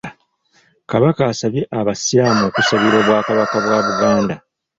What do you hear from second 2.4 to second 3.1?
okusabira